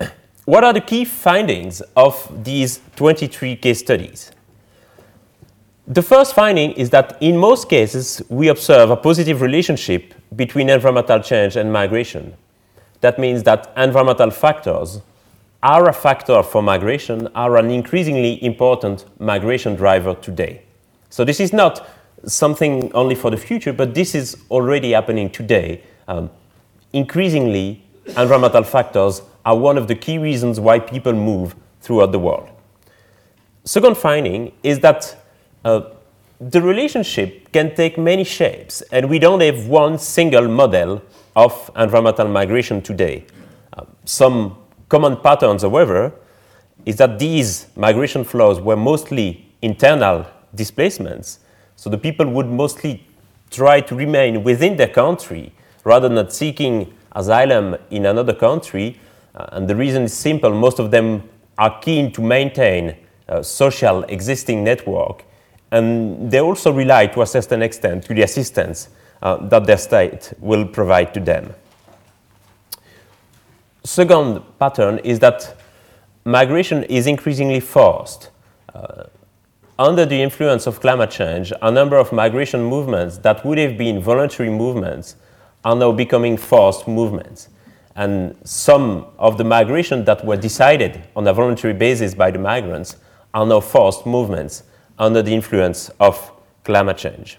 What 0.44 0.64
are 0.64 0.72
the 0.72 0.80
key 0.80 1.04
findings 1.04 1.82
of 1.96 2.44
these 2.44 2.80
23 2.96 3.56
case 3.56 3.80
studies? 3.80 4.32
The 5.86 6.02
first 6.02 6.34
finding 6.34 6.72
is 6.72 6.90
that 6.90 7.16
in 7.20 7.38
most 7.38 7.70
cases, 7.70 8.20
we 8.28 8.48
observe 8.48 8.90
a 8.90 8.96
positive 8.96 9.40
relationship 9.40 10.12
between 10.36 10.68
environmental 10.68 11.20
change 11.20 11.56
and 11.56 11.72
migration. 11.72 12.34
That 13.00 13.18
means 13.18 13.42
that 13.44 13.72
environmental 13.74 14.30
factors 14.30 15.00
are 15.62 15.88
a 15.88 15.92
factor 15.92 16.42
for 16.42 16.62
migration, 16.62 17.26
are 17.34 17.56
an 17.56 17.70
increasingly 17.70 18.42
important 18.44 19.06
migration 19.18 19.76
driver 19.76 20.14
today. 20.14 20.62
So 21.10 21.24
this 21.24 21.40
is 21.40 21.52
not 21.52 21.88
something 22.26 22.92
only 22.92 23.14
for 23.14 23.30
the 23.30 23.36
future, 23.36 23.72
but 23.72 23.94
this 23.94 24.14
is 24.14 24.36
already 24.50 24.92
happening 24.92 25.30
today. 25.30 25.82
Um, 26.06 26.30
increasingly, 26.92 27.82
environmental 28.06 28.64
factors 28.64 29.22
are 29.44 29.56
one 29.56 29.78
of 29.78 29.88
the 29.88 29.94
key 29.94 30.18
reasons 30.18 30.60
why 30.60 30.78
people 30.78 31.12
move 31.12 31.54
throughout 31.80 32.12
the 32.12 32.18
world. 32.18 32.48
Second 33.64 33.96
finding 33.96 34.52
is 34.62 34.80
that 34.80 35.16
uh, 35.64 35.82
the 36.40 36.62
relationship 36.62 37.52
can 37.52 37.74
take 37.74 37.98
many 37.98 38.24
shapes, 38.24 38.82
and 38.92 39.08
we 39.10 39.18
don't 39.18 39.40
have 39.40 39.66
one 39.66 39.98
single 39.98 40.48
model 40.48 41.02
of 41.34 41.70
environmental 41.76 42.28
migration 42.28 42.80
today. 42.80 43.24
Uh, 43.72 43.84
some 44.04 44.56
common 44.88 45.16
patterns, 45.16 45.62
however, 45.62 46.12
is 46.86 46.96
that 46.96 47.18
these 47.18 47.66
migration 47.76 48.24
flows 48.24 48.60
were 48.60 48.76
mostly 48.76 49.46
internal 49.62 50.24
displacements. 50.54 51.40
So 51.78 51.88
the 51.88 51.96
people 51.96 52.26
would 52.26 52.48
mostly 52.48 53.04
try 53.52 53.80
to 53.82 53.94
remain 53.94 54.42
within 54.42 54.76
their 54.76 54.88
country 54.88 55.52
rather 55.84 56.08
than 56.08 56.28
seeking 56.28 56.92
asylum 57.12 57.76
in 57.90 58.06
another 58.06 58.34
country. 58.34 58.98
Uh, 59.36 59.46
and 59.52 59.68
the 59.68 59.76
reason 59.76 60.02
is 60.02 60.12
simple 60.12 60.52
most 60.52 60.80
of 60.80 60.90
them 60.90 61.22
are 61.56 61.78
keen 61.78 62.10
to 62.14 62.20
maintain 62.20 62.96
a 63.28 63.44
social 63.44 64.02
existing 64.04 64.64
network 64.64 65.24
and 65.70 66.28
they 66.32 66.40
also 66.40 66.72
rely 66.72 67.06
to 67.06 67.22
a 67.22 67.26
certain 67.26 67.62
extent 67.62 68.02
to 68.06 68.12
the 68.12 68.22
assistance 68.22 68.88
uh, 69.22 69.36
that 69.36 69.64
their 69.64 69.78
state 69.78 70.32
will 70.40 70.66
provide 70.66 71.14
to 71.14 71.20
them. 71.20 71.54
Second 73.84 74.42
pattern 74.58 74.98
is 74.98 75.20
that 75.20 75.56
migration 76.24 76.82
is 76.84 77.06
increasingly 77.06 77.60
forced. 77.60 78.30
Uh, 78.74 79.04
under 79.78 80.04
the 80.04 80.20
influence 80.20 80.66
of 80.66 80.80
climate 80.80 81.10
change, 81.10 81.52
a 81.62 81.70
number 81.70 81.96
of 81.96 82.12
migration 82.12 82.62
movements 82.64 83.18
that 83.18 83.44
would 83.44 83.58
have 83.58 83.78
been 83.78 84.00
voluntary 84.00 84.50
movements 84.50 85.16
are 85.64 85.76
now 85.76 85.92
becoming 85.92 86.36
forced 86.36 86.88
movements. 86.88 87.48
And 87.94 88.36
some 88.44 89.06
of 89.18 89.38
the 89.38 89.44
migration 89.44 90.04
that 90.04 90.24
were 90.24 90.36
decided 90.36 91.02
on 91.14 91.26
a 91.26 91.32
voluntary 91.32 91.74
basis 91.74 92.14
by 92.14 92.30
the 92.30 92.38
migrants 92.38 92.96
are 93.34 93.46
now 93.46 93.60
forced 93.60 94.06
movements 94.06 94.64
under 94.98 95.22
the 95.22 95.34
influence 95.34 95.90
of 96.00 96.32
climate 96.64 96.98
change. 96.98 97.38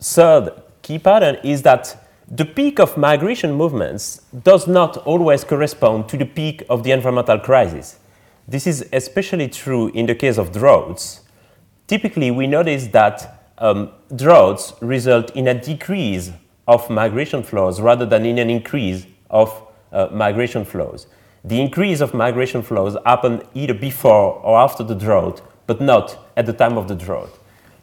Third 0.00 0.50
key 0.82 0.98
pattern 0.98 1.36
is 1.44 1.62
that 1.62 2.08
the 2.30 2.44
peak 2.44 2.78
of 2.78 2.96
migration 2.96 3.52
movements 3.52 4.22
does 4.42 4.66
not 4.66 4.98
always 4.98 5.44
correspond 5.44 6.08
to 6.10 6.16
the 6.16 6.26
peak 6.26 6.62
of 6.68 6.82
the 6.82 6.92
environmental 6.92 7.38
crisis. 7.38 7.98
This 8.48 8.66
is 8.66 8.88
especially 8.94 9.48
true 9.48 9.88
in 9.88 10.06
the 10.06 10.14
case 10.14 10.38
of 10.38 10.52
droughts. 10.52 11.20
Typically, 11.86 12.30
we 12.30 12.46
notice 12.46 12.86
that 12.88 13.52
um, 13.58 13.90
droughts 14.16 14.72
result 14.80 15.36
in 15.36 15.46
a 15.48 15.54
decrease 15.54 16.32
of 16.66 16.88
migration 16.88 17.42
flows 17.42 17.78
rather 17.78 18.06
than 18.06 18.24
in 18.24 18.38
an 18.38 18.48
increase 18.48 19.06
of 19.28 19.62
uh, 19.92 20.08
migration 20.10 20.64
flows. 20.64 21.06
The 21.44 21.60
increase 21.60 22.00
of 22.00 22.14
migration 22.14 22.62
flows 22.62 22.96
happen 23.04 23.42
either 23.52 23.74
before 23.74 24.40
or 24.42 24.58
after 24.58 24.82
the 24.82 24.94
drought 24.94 25.42
but 25.66 25.82
not 25.82 26.30
at 26.34 26.46
the 26.46 26.54
time 26.54 26.78
of 26.78 26.88
the 26.88 26.94
drought. 26.94 27.38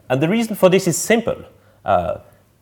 And 0.10 0.20
the 0.20 0.28
reason 0.28 0.56
for 0.56 0.70
this 0.70 0.88
is 0.88 0.98
simple. 0.98 1.46
Uh, 1.84 2.22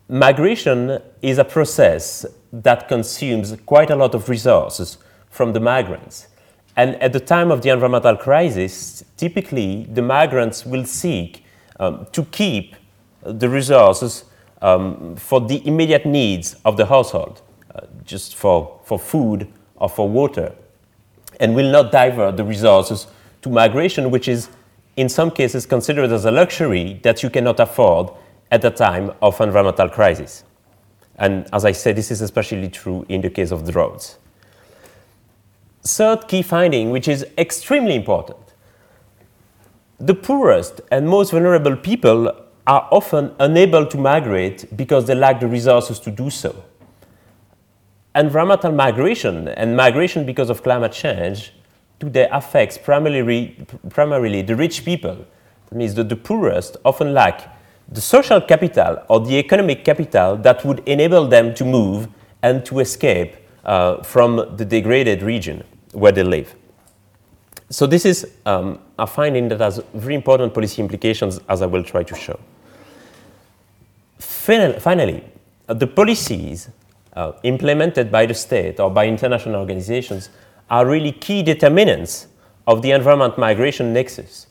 migration 0.10 1.02
is 1.22 1.38
a 1.38 1.46
process 1.46 2.26
that 2.52 2.90
consumes 2.90 3.56
quite 3.66 3.90
a 3.90 3.96
lot 3.96 4.14
of 4.14 4.28
resources 4.28 4.98
from 5.30 5.54
the 5.54 5.62
migrants. 5.62 6.28
And 6.76 6.96
at 7.02 7.14
the 7.14 7.20
time 7.20 7.52
of 7.52 7.62
the 7.62 7.70
environmental 7.70 8.18
crisis, 8.18 9.04
typically 9.18 9.88
the 9.92 10.02
migrants 10.02 10.66
will 10.66 10.86
seek 10.86 11.46
um, 11.80 12.08
to 12.12 12.26
keep 12.26 12.76
the 13.22 13.48
resources 13.48 14.26
um, 14.62 15.16
for 15.16 15.42
the 15.42 15.66
immediate 15.68 16.06
needs 16.06 16.56
of 16.66 16.78
the 16.78 16.86
household, 16.86 17.42
uh, 17.76 17.82
just 18.06 18.36
for, 18.36 18.80
for 18.86 18.98
food 18.98 19.48
or 19.76 19.90
for 19.90 20.10
water, 20.10 20.54
and 21.40 21.56
will 21.56 21.72
not 21.72 21.92
divert 21.92 22.38
the 22.38 22.44
resources 22.44 23.08
to 23.42 23.50
migration, 23.50 24.10
which 24.10 24.28
is 24.28 24.50
in 24.96 25.10
some 25.10 25.30
cases 25.30 25.66
considered 25.66 26.12
as 26.12 26.26
a 26.26 26.32
luxury 26.32 27.00
that 27.04 27.22
you 27.24 27.30
cannot 27.30 27.60
afford 27.60 28.10
at 28.52 28.62
the 28.62 28.70
time 28.70 29.12
of 29.22 29.40
environmental 29.42 29.90
crisis. 29.90 30.44
And 31.18 31.48
as 31.54 31.66
I 31.66 31.72
said, 31.72 31.96
this 31.96 32.12
is 32.12 32.22
especially 32.22 32.70
true 32.70 33.06
in 33.10 33.22
the 33.22 33.30
case 33.30 33.52
of 33.52 33.70
droughts. 33.70 34.18
Third 35.86 36.28
key 36.28 36.42
finding, 36.42 36.92
which 36.92 37.08
is 37.08 37.26
extremely 37.38 37.96
important 37.96 38.38
the 40.04 40.14
poorest 40.14 40.82
and 40.92 41.08
most 41.08 41.32
vulnerable 41.32 41.78
people 41.78 42.30
are 42.68 42.88
often 42.92 43.34
unable 43.40 43.86
to 43.86 43.98
migrate 43.98 44.66
because 44.76 45.06
they 45.06 45.16
lack 45.16 45.40
the 45.40 45.48
resources 45.48 45.98
to 45.98 46.12
do 46.12 46.30
so. 46.30 46.64
Environmental 48.14 48.74
migration 48.74 49.48
and 49.48 49.78
migration 49.78 50.26
because 50.26 50.50
of 50.50 50.62
climate 50.62 50.92
change 50.92 51.54
today 52.02 52.28
affects 52.32 52.78
primarily, 52.78 53.66
primarily 53.90 54.42
the 54.42 54.56
rich 54.56 54.84
people. 54.84 55.26
That 55.70 55.76
means 55.78 55.94
that 55.96 56.10
the 56.10 56.18
poorest 56.18 56.76
often 56.84 57.14
lack 57.14 57.58
the 57.88 58.02
social 58.02 58.42
capital 58.42 59.04
or 59.08 59.22
the 59.22 59.38
economic 59.38 59.86
capital 59.86 60.36
that 60.38 60.66
would 60.66 60.80
enable 60.86 61.28
them 61.28 61.54
to 61.56 61.64
move 61.64 62.10
and 62.42 62.66
to 62.66 62.80
escape 62.80 63.38
uh, 63.64 64.04
from 64.04 64.58
the 64.58 64.66
degraded 64.66 65.22
region 65.22 65.64
where 65.94 66.12
they 66.12 66.24
live. 66.24 66.56
So 67.70 67.88
this 67.88 68.06
is 68.06 68.32
um, 68.46 68.80
a 69.00 69.08
finding 69.08 69.48
that 69.50 69.60
has 69.60 69.82
very 69.94 70.16
important 70.16 70.54
policy 70.54 70.82
implications, 70.82 71.40
as 71.50 71.62
I 71.62 71.66
will 71.66 71.84
try 71.84 72.04
to 72.04 72.16
show. 72.16 72.40
Finally, 74.20 75.24
uh, 75.68 75.74
the 75.74 75.88
policies 75.88 76.70
uh, 77.14 77.32
implemented 77.44 78.12
by 78.12 78.26
the 78.26 78.34
state 78.34 78.80
or 78.80 78.92
by 78.92 79.08
international 79.08 79.56
organizations 79.56 80.30
are 80.70 80.86
really 80.86 81.12
key 81.12 81.42
determinants 81.42 82.28
of 82.68 82.82
the 82.82 82.92
environment 82.92 83.38
migration 83.38 83.94
nexus. 83.94 84.48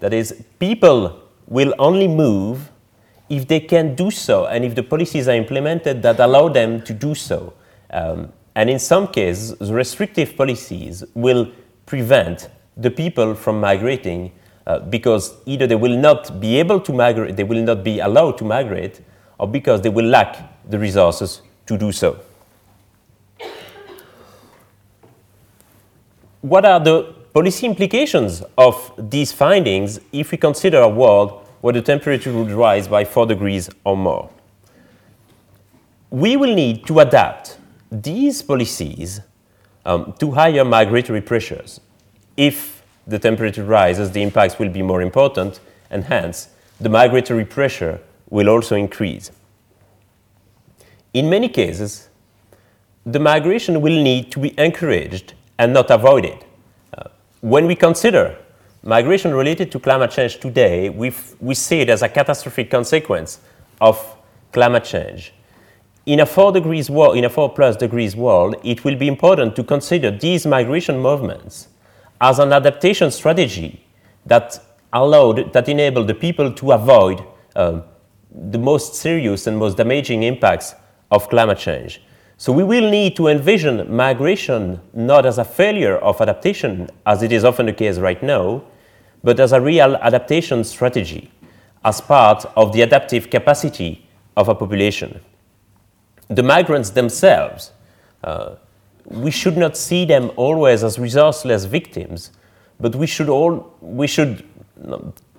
That 0.00 0.12
is, 0.12 0.44
people 0.58 1.22
will 1.46 1.74
only 1.78 2.08
move 2.08 2.70
if 3.28 3.46
they 3.46 3.60
can 3.60 3.94
do 3.94 4.10
so 4.10 4.46
and 4.46 4.64
if 4.64 4.74
the 4.74 4.82
policies 4.82 5.28
are 5.28 5.34
implemented 5.34 6.02
that 6.02 6.20
allow 6.20 6.48
them 6.48 6.82
to 6.82 6.92
do 6.92 7.14
so. 7.14 7.52
Um, 7.90 8.32
and 8.58 8.68
in 8.68 8.80
some 8.80 9.06
cases, 9.06 9.56
the 9.58 9.72
restrictive 9.72 10.36
policies 10.36 11.04
will 11.14 11.48
prevent 11.86 12.48
the 12.76 12.90
people 12.90 13.36
from 13.36 13.60
migrating 13.60 14.32
uh, 14.66 14.80
because 14.80 15.36
either 15.46 15.68
they 15.68 15.76
will 15.76 15.96
not 15.96 16.40
be 16.40 16.56
able 16.56 16.80
to 16.80 16.92
migrate, 16.92 17.36
they 17.36 17.44
will 17.44 17.62
not 17.62 17.84
be 17.84 18.00
allowed 18.00 18.36
to 18.38 18.44
migrate, 18.44 19.00
or 19.38 19.46
because 19.46 19.80
they 19.82 19.88
will 19.88 20.06
lack 20.06 20.68
the 20.68 20.76
resources 20.76 21.42
to 21.66 21.78
do 21.78 21.92
so. 21.92 22.18
What 26.40 26.64
are 26.64 26.80
the 26.80 27.14
policy 27.32 27.64
implications 27.64 28.42
of 28.56 28.92
these 28.98 29.30
findings 29.30 30.00
if 30.10 30.32
we 30.32 30.36
consider 30.36 30.80
a 30.80 30.88
world 30.88 31.46
where 31.60 31.74
the 31.74 31.82
temperature 31.82 32.32
would 32.32 32.50
rise 32.50 32.88
by 32.88 33.04
4 33.04 33.24
degrees 33.26 33.70
or 33.84 33.96
more? 33.96 34.28
We 36.10 36.36
will 36.36 36.56
need 36.56 36.84
to 36.88 36.98
adapt 36.98 37.57
these 37.90 38.42
policies 38.42 39.20
um, 39.84 40.14
to 40.18 40.32
higher 40.32 40.64
migratory 40.64 41.20
pressures 41.20 41.80
if 42.36 42.82
the 43.06 43.18
temperature 43.18 43.64
rises, 43.64 44.12
the 44.12 44.22
impacts 44.22 44.58
will 44.58 44.68
be 44.68 44.82
more 44.82 45.00
important, 45.02 45.60
and 45.90 46.04
hence 46.04 46.48
the 46.80 46.88
migratory 46.88 47.44
pressure 47.44 48.00
will 48.30 48.48
also 48.48 48.76
increase. 48.76 49.30
In 51.14 51.30
many 51.30 51.48
cases, 51.48 52.08
the 53.06 53.18
migration 53.18 53.80
will 53.80 54.02
need 54.02 54.30
to 54.32 54.38
be 54.38 54.58
encouraged 54.58 55.32
and 55.58 55.72
not 55.72 55.90
avoided. 55.90 56.44
Uh, 56.96 57.04
when 57.40 57.66
we 57.66 57.74
consider 57.74 58.36
migration 58.82 59.34
related 59.34 59.72
to 59.72 59.80
climate 59.80 60.10
change 60.10 60.38
today, 60.38 60.90
we 60.90 61.12
we 61.40 61.54
see 61.54 61.80
it 61.80 61.88
as 61.88 62.02
a 62.02 62.08
catastrophic 62.08 62.70
consequence 62.70 63.40
of 63.80 63.96
climate 64.52 64.84
change. 64.84 65.32
In 66.08 66.20
a 66.20 66.24
4 66.24 66.52
degrees 66.52 66.88
world, 66.88 67.18
in 67.18 67.24
a 67.26 67.28
4 67.28 67.50
plus 67.52 67.76
degrees 67.76 68.16
world, 68.16 68.54
it 68.64 68.82
will 68.82 68.96
be 68.96 69.08
important 69.08 69.54
to 69.56 69.62
consider 69.62 70.10
these 70.10 70.46
migration 70.46 70.98
movements 70.98 71.68
as 72.18 72.38
an 72.38 72.50
adaptation 72.50 73.10
strategy 73.10 73.84
that 74.24 74.58
allowed, 74.94 75.52
that 75.52 75.68
enabled 75.68 76.06
the 76.06 76.14
people 76.14 76.50
to 76.50 76.72
avoid 76.72 77.22
um, 77.56 77.82
the 78.32 78.56
most 78.58 78.94
serious 78.94 79.46
and 79.46 79.58
most 79.58 79.76
damaging 79.76 80.22
impacts 80.22 80.74
of 81.10 81.28
climate 81.28 81.58
change. 81.58 82.00
So 82.38 82.54
we 82.54 82.64
will 82.64 82.88
need 82.88 83.14
to 83.16 83.28
envision 83.28 83.94
migration 83.94 84.80
not 84.94 85.26
as 85.26 85.36
a 85.36 85.44
failure 85.44 85.98
of 85.98 86.22
adaptation, 86.22 86.88
as 87.04 87.22
it 87.22 87.32
is 87.32 87.44
often 87.44 87.66
the 87.66 87.74
case 87.74 87.98
right 87.98 88.22
now, 88.22 88.62
but 89.22 89.38
as 89.38 89.52
a 89.52 89.60
real 89.60 89.94
adaptation 89.96 90.64
strategy, 90.64 91.30
as 91.84 92.00
part 92.00 92.46
of 92.56 92.72
the 92.72 92.80
adaptive 92.80 93.28
capacity 93.28 94.08
of 94.38 94.48
a 94.48 94.54
population. 94.54 95.20
The 96.28 96.42
migrants 96.42 96.90
themselves 96.90 97.72
uh, 98.22 98.56
we 99.04 99.30
should 99.30 99.56
not 99.56 99.76
see 99.76 100.04
them 100.04 100.30
always 100.36 100.84
as 100.84 100.98
resourceless 100.98 101.66
victims, 101.66 102.30
but 102.78 102.94
we 102.94 103.06
should 103.06 103.28
all 103.28 103.74
we 103.80 104.06
should 104.06 104.44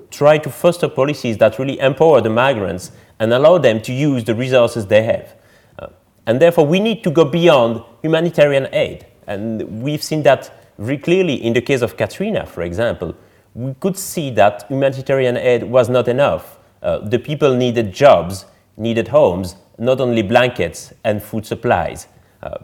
try 0.10 0.38
to 0.38 0.50
foster 0.50 0.88
policies 0.88 1.38
that 1.38 1.60
really 1.60 1.80
empower 1.80 2.20
the 2.20 2.30
migrants 2.30 2.92
and 3.20 3.32
allow 3.32 3.58
them 3.58 3.82
to 3.82 3.94
use 3.94 4.24
the 4.24 4.34
resources 4.34 4.88
they 4.88 5.04
have. 5.04 5.36
Uh, 5.78 5.88
and 6.26 6.42
therefore, 6.42 6.66
we 6.66 6.80
need 6.80 7.04
to 7.04 7.12
go 7.12 7.24
beyond 7.24 7.84
humanitarian 8.02 8.68
aid. 8.74 9.06
And 9.28 9.84
we've 9.84 10.02
seen 10.02 10.24
that 10.24 10.52
very 10.80 10.98
clearly 10.98 11.36
in 11.36 11.54
the 11.54 11.62
case 11.62 11.82
of 11.82 11.96
Katrina, 11.96 12.46
for 12.46 12.64
example. 12.64 13.16
We 13.54 13.76
could 13.80 13.98
see 13.98 14.32
that 14.32 14.66
humanitarian 14.68 15.38
aid 15.38 15.64
was 15.64 15.90
not 15.90 16.08
enough. 16.08 16.58
Uh, 16.82 17.00
the 17.00 17.20
people 17.20 17.56
needed 17.56 17.94
jobs, 17.94 18.46
needed 18.78 19.10
homes, 19.10 19.56
not 19.80 20.02
only 20.02 20.22
blankets 20.22 20.94
and 21.04 21.24
food 21.24 21.46
supplies. 21.46 22.08
Uh, 22.44 22.58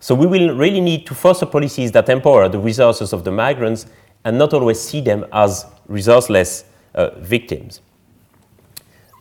so 0.00 0.14
we 0.14 0.26
will 0.26 0.54
really 0.54 0.80
need 0.80 1.06
to 1.06 1.14
foster 1.14 1.46
policies 1.46 1.90
that 1.92 2.08
empower 2.08 2.48
the 2.48 2.58
resources 2.58 3.12
of 3.12 3.24
the 3.24 3.32
migrants 3.32 3.86
and 4.24 4.38
not 4.38 4.52
always 4.52 4.80
see 4.80 5.00
them 5.00 5.24
as 5.32 5.66
resourceless 5.88 6.64
uh, 6.94 7.10
victims. 7.18 7.80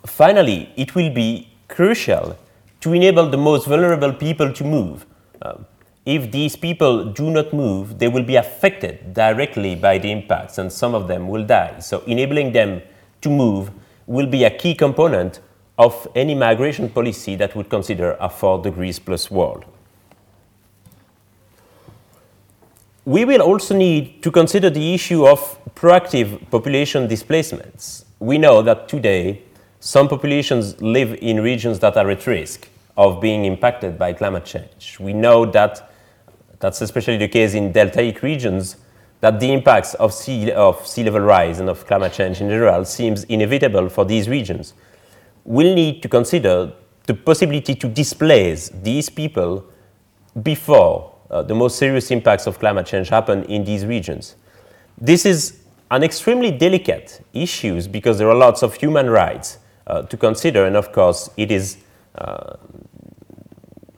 Finally, 0.06 0.72
it 0.76 0.94
will 0.96 1.14
be 1.14 1.50
crucial 1.68 2.38
to 2.82 2.94
enable 2.94 3.30
the 3.30 3.38
most 3.38 3.68
vulnerable 3.68 4.14
people 4.14 4.54
to 4.54 4.64
move. 4.64 5.06
Um, 5.42 5.66
if 6.06 6.32
these 6.32 6.56
people 6.56 7.06
do 7.06 7.30
not 7.30 7.54
move, 7.54 8.00
they 8.00 8.08
will 8.08 8.24
be 8.24 8.36
affected 8.36 9.14
directly 9.14 9.76
by 9.76 9.98
the 9.98 10.12
impacts 10.12 10.58
and 10.58 10.72
some 10.72 10.96
of 10.96 11.08
them 11.08 11.28
will 11.28 11.46
die. 11.46 11.80
So 11.80 12.02
enabling 12.08 12.54
them 12.54 12.82
to 13.22 13.30
move 13.30 13.72
will 14.06 14.28
be 14.28 14.46
a 14.46 14.50
key 14.50 14.74
component 14.74 15.42
of 15.78 16.08
any 16.16 16.34
migration 16.34 16.90
policy 16.90 17.36
that 17.36 17.56
would 17.56 17.70
consider 17.70 18.18
a 18.20 18.30
4 18.30 18.62
degrees 18.64 19.00
plus 19.00 19.30
world. 19.30 19.66
We 23.06 23.24
will 23.24 23.42
also 23.42 23.76
need 23.76 24.22
to 24.24 24.32
consider 24.32 24.70
the 24.70 24.94
issue 24.94 25.26
of 25.26 25.58
proactive 25.76 26.50
population 26.50 27.08
displacements. 27.08 28.06
We 28.20 28.38
know 28.38 28.62
that 28.64 28.90
today 28.90 29.44
some 29.80 30.10
populations 30.10 30.82
live 30.82 31.14
in 31.22 31.42
regions 31.42 31.80
that 31.80 31.96
are 31.96 32.10
at 32.10 32.28
risk 32.28 32.68
of 32.98 33.22
being 33.22 33.46
impacted 33.46 33.98
by 33.98 34.12
climate 34.12 34.44
change. 34.44 34.98
We 35.00 35.14
know 35.14 35.46
that 35.46 35.92
that's 36.60 36.82
especially 36.82 37.18
the 37.18 37.28
case 37.28 37.54
in 37.54 37.72
deltaic 37.72 38.22
regions 38.24 38.78
that 39.22 39.40
the 39.40 39.54
impacts 39.54 39.94
of 39.96 40.14
sea, 40.14 40.52
of 40.52 40.86
sea 40.86 41.04
level 41.04 41.22
rise 41.22 41.60
and 41.60 41.70
of 41.70 41.86
climate 41.86 42.14
change 42.14 42.42
in 42.42 42.50
general 42.50 42.86
seems 42.86 43.24
inevitable 43.26 43.90
for 43.90 44.04
these 44.04 44.28
regions. 44.28 44.74
We'll 45.48 45.74
need 45.74 46.04
to 46.04 46.10
consider 46.10 46.74
the 47.06 47.14
possibility 47.14 47.74
to 47.74 47.88
displace 47.88 48.68
these 48.84 49.10
people 49.10 49.64
before 50.44 51.16
uh, 51.32 51.42
the 51.42 51.56
most 51.56 51.78
serious 51.78 52.12
impacts 52.12 52.48
of 52.48 52.60
climate 52.60 52.86
change 52.86 53.08
happen 53.08 53.44
in 53.46 53.64
these 53.64 53.86
regions. 53.86 54.36
This 54.98 55.26
is 55.26 55.62
an 55.90 56.04
extremely 56.04 56.52
delicate 56.52 57.24
issue 57.34 57.82
because 57.88 58.18
there 58.18 58.30
are 58.30 58.36
lots 58.36 58.62
of 58.62 58.74
human 58.74 59.10
rights 59.10 59.60
uh, 59.88 60.02
to 60.02 60.18
consider, 60.18 60.66
and 60.66 60.76
of 60.76 60.92
course, 60.92 61.30
it 61.38 61.50
is 61.50 61.78
uh, 62.16 62.58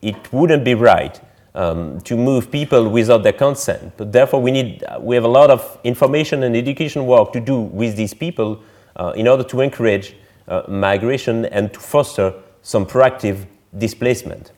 it 0.03 0.31
wouldn't 0.31 0.63
be 0.63 0.75
right 0.75 1.19
um, 1.55 1.99
to 2.01 2.15
move 2.15 2.51
people 2.51 2.89
without 2.89 3.23
their 3.23 3.33
consent. 3.33 3.93
But 3.97 4.11
therefore, 4.11 4.39
we 4.39 4.51
need 4.51 4.83
we 4.99 5.15
have 5.15 5.25
a 5.25 5.33
lot 5.39 5.49
of 5.49 5.79
information 5.83 6.43
and 6.43 6.55
education 6.55 7.07
work 7.07 7.33
to 7.33 7.39
do 7.39 7.59
with 7.59 7.95
these 7.95 8.13
people 8.13 8.61
uh, 8.97 9.13
in 9.15 9.27
order 9.27 9.43
to 9.45 9.61
encourage 9.61 10.13
uh, 10.49 10.63
migration 10.67 11.45
and 11.45 11.71
to 11.73 11.79
foster 11.79 12.33
some 12.61 12.85
proactive 12.85 13.45
displacement 13.77 14.51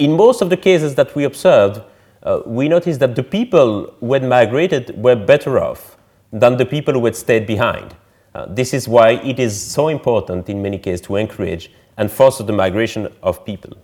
in 0.00 0.16
most 0.16 0.40
of 0.40 0.50
the 0.50 0.56
cases 0.56 0.94
that 0.94 1.14
we 1.14 1.24
observed, 1.24 1.82
uh, 2.22 2.40
we 2.44 2.68
noticed 2.68 3.00
that 3.00 3.14
the 3.16 3.22
people 3.22 3.94
who 4.00 4.12
had 4.12 4.24
migrated 4.24 4.94
were 5.02 5.16
better 5.16 5.58
off 5.58 5.96
than 6.32 6.56
the 6.56 6.66
people 6.66 6.94
who 6.94 7.04
had 7.04 7.16
stayed 7.16 7.46
behind. 7.46 7.94
Uh, 8.34 8.46
this 8.48 8.72
is 8.72 8.88
why 8.88 9.10
it 9.10 9.38
is 9.38 9.60
so 9.60 9.88
important 9.88 10.48
in 10.48 10.62
many 10.62 10.78
cases 10.78 11.00
to 11.02 11.16
encourage 11.16 11.70
and 11.96 12.10
foster 12.10 12.44
the 12.44 12.52
migration 12.52 13.12
of 13.22 13.44
people. 13.44 13.76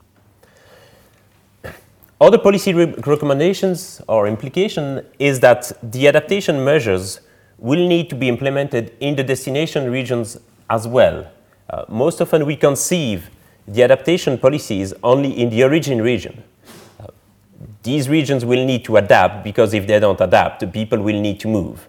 Other 2.19 2.39
policy 2.39 2.73
re 2.73 2.87
recommendations 3.07 4.01
or 4.09 4.27
implication 4.27 5.05
is 5.19 5.41
that 5.41 5.71
the 5.83 6.09
adaptation 6.09 6.65
measures 6.65 7.21
will 7.59 7.87
need 7.87 8.09
to 8.09 8.15
be 8.15 8.29
implemented 8.29 8.95
in 9.01 9.17
the 9.17 9.25
destination 9.25 9.91
regions 9.91 10.39
as 10.69 10.87
well. 10.87 11.31
Uh, 11.69 11.85
most 11.89 12.21
often 12.21 12.47
we 12.47 12.57
conceive 12.57 13.31
the 13.67 13.83
adaptation 13.83 14.39
policies 14.39 14.95
only 15.03 15.31
in 15.41 15.51
the 15.51 15.65
origin 15.65 16.01
region. 16.01 16.43
Uh, 17.01 17.07
these 17.83 18.09
regions 18.09 18.45
will 18.45 18.65
need 18.65 18.85
to 18.85 18.97
adapt 18.97 19.43
because 19.45 19.75
if 19.75 19.87
they 19.87 19.99
don't 19.99 20.21
adapt, 20.21 20.71
people 20.73 21.01
will 21.01 21.21
need 21.21 21.41
to 21.41 21.49
move. 21.49 21.89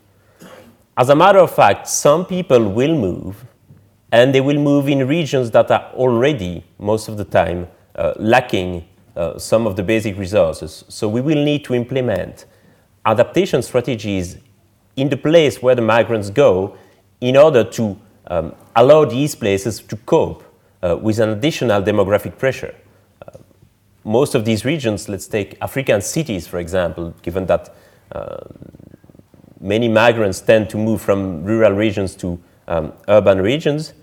As 0.98 1.10
a 1.10 1.16
matter 1.16 1.38
of 1.40 1.54
fact, 1.54 1.88
some 1.88 2.26
people 2.26 2.72
will 2.72 2.96
move, 2.96 3.46
and 4.12 4.34
they 4.34 4.42
will 4.42 4.58
move 4.58 4.90
in 4.90 5.08
regions 5.08 5.52
that 5.52 5.70
are 5.70 5.92
already, 5.94 6.64
most 6.80 7.08
of 7.08 7.18
the 7.18 7.26
time, 7.26 7.68
uh, 7.96 8.14
lacking 8.18 8.88
uh, 9.16 9.38
some 9.38 9.68
of 9.68 9.76
the 9.76 9.84
basic 9.84 10.18
resources. 10.18 10.84
So 10.88 11.08
we 11.08 11.22
will 11.22 11.44
need 11.44 11.64
to 11.66 11.76
implement 11.76 12.46
adaptation 13.06 13.62
strategies 13.62 14.38
in 14.96 15.10
the 15.10 15.18
place 15.18 15.62
where 15.62 15.76
the 15.76 15.82
migrants 15.84 16.32
go 16.32 16.76
in 17.22 17.38
order 17.38 17.64
to 17.64 17.98
um, 18.28 18.56
allow 18.76 19.06
these 19.06 19.36
places 19.36 19.80
to 19.80 19.96
cope 19.98 20.44
uh, 20.84 20.98
with 20.98 21.20
an 21.20 21.30
additional 21.30 21.82
demographic 21.82 22.38
pressure. 22.38 22.76
Uh, 23.26 23.38
most 24.04 24.36
of 24.36 24.46
these 24.46 24.66
regions, 24.66 25.10
let's 25.10 25.28
take 25.28 25.58
African 25.62 26.02
cities, 26.02 26.48
for 26.48 26.60
example, 26.60 27.14
given 27.22 27.46
that 27.48 27.76
uh, 28.12 28.38
many 29.60 29.88
migrants 29.88 30.42
tend 30.42 30.70
to 30.70 30.78
move 30.78 31.02
from 31.02 31.44
rural 31.44 31.72
regions 31.72 32.16
to 32.16 32.40
um, 32.68 32.94
urban 33.08 33.42
regions, 33.42 33.94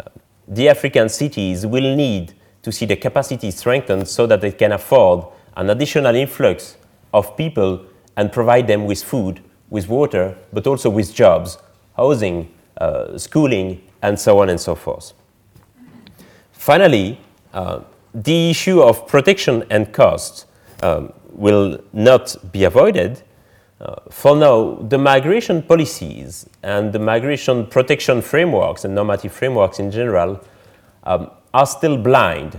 uh, 0.00 0.08
the 0.48 0.68
African 0.68 1.08
cities 1.08 1.66
will 1.66 1.94
need 1.96 2.34
to 2.62 2.70
see 2.70 2.86
the 2.86 2.96
capacity 2.96 3.50
strengthened 3.50 4.06
so 4.06 4.26
that 4.26 4.40
they 4.40 4.52
can 4.52 4.72
afford 4.72 5.24
an 5.56 5.70
additional 5.70 6.14
influx 6.14 6.76
of 7.12 7.36
people 7.36 7.84
and 8.16 8.32
provide 8.32 8.66
them 8.66 8.86
with 8.86 9.02
food, 9.02 9.42
with 9.70 9.88
water, 9.88 10.36
but 10.52 10.66
also 10.66 10.88
with 10.88 11.12
jobs, 11.14 11.58
housing, 11.96 12.48
uh, 12.82 13.16
schooling, 13.16 13.80
and 14.02 14.18
so 14.18 14.40
on 14.40 14.48
and 14.48 14.60
so 14.60 14.74
forth. 14.74 15.12
Finally, 16.50 17.20
uh, 17.54 17.80
the 18.12 18.50
issue 18.50 18.80
of 18.82 19.06
protection 19.06 19.64
and 19.70 19.92
cost 19.92 20.46
um, 20.82 21.12
will 21.30 21.78
not 21.92 22.34
be 22.50 22.64
avoided. 22.64 23.22
Uh, 23.80 23.94
for 24.10 24.34
now, 24.36 24.74
the 24.88 24.98
migration 24.98 25.62
policies 25.62 26.48
and 26.64 26.92
the 26.92 26.98
migration 26.98 27.66
protection 27.66 28.20
frameworks 28.20 28.84
and 28.84 28.94
normative 28.94 29.32
frameworks 29.32 29.78
in 29.78 29.90
general 29.90 30.40
um, 31.04 31.30
are 31.54 31.66
still 31.66 31.96
blind 31.96 32.58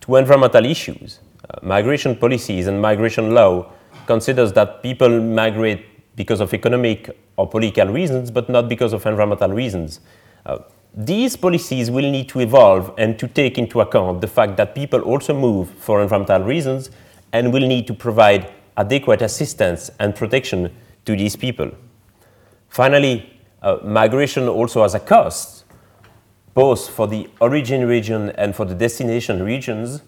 to 0.00 0.16
environmental 0.16 0.64
issues. 0.64 1.20
Uh, 1.48 1.58
migration 1.62 2.16
policies 2.16 2.66
and 2.66 2.82
migration 2.82 3.34
law 3.34 3.70
considers 4.06 4.52
that 4.52 4.82
people 4.82 5.20
migrate 5.20 5.89
because 6.20 6.42
of 6.42 6.52
economic 6.52 7.08
or 7.38 7.48
political 7.48 7.88
reasons, 7.88 8.30
but 8.30 8.46
not 8.50 8.68
because 8.68 8.92
of 8.92 9.06
environmental 9.06 9.48
reasons. 9.48 10.00
Uh, 10.44 10.58
these 10.94 11.34
policies 11.34 11.90
will 11.90 12.10
need 12.10 12.28
to 12.28 12.40
evolve 12.40 12.92
and 12.98 13.18
to 13.18 13.26
take 13.26 13.56
into 13.56 13.80
account 13.80 14.20
the 14.20 14.26
fact 14.26 14.58
that 14.58 14.74
people 14.74 15.00
also 15.00 15.32
move 15.32 15.70
for 15.70 16.02
environmental 16.02 16.42
reasons 16.42 16.90
and 17.32 17.54
will 17.54 17.66
need 17.66 17.86
to 17.86 17.94
provide 17.94 18.52
adequate 18.76 19.22
assistance 19.22 19.90
and 19.98 20.14
protection 20.14 20.70
to 21.06 21.16
these 21.16 21.36
people. 21.36 21.70
Finally, 22.68 23.14
uh, 23.62 23.78
migration 23.82 24.46
also 24.46 24.82
has 24.82 24.94
a 24.94 25.00
cost, 25.00 25.64
both 26.52 26.90
for 26.90 27.08
the 27.08 27.30
origin 27.40 27.86
region 27.86 28.28
and 28.36 28.54
for 28.54 28.66
the 28.66 28.74
destination 28.74 29.42
regions. 29.42 30.02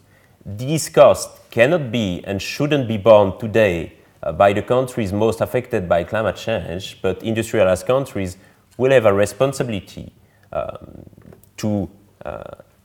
These 0.45 0.91
costs 0.91 1.41
cannot 1.51 1.91
be 1.91 2.23
and 2.27 2.43
shouldn't 2.43 2.87
be 2.87 2.99
borne 2.99 3.39
today 3.39 3.95
by 4.31 4.53
the 4.53 4.63
countries 4.63 5.13
most 5.13 5.41
affected 5.41 5.89
by 5.89 6.05
climate 6.05 6.37
change, 6.37 7.03
but 7.03 7.21
industrialized 7.23 7.87
countries 7.87 8.37
will 8.79 8.93
have 8.93 9.07
a 9.07 9.13
responsibility 9.13 10.13
um, 10.53 11.03
to 11.57 11.91
uh, 12.25 12.43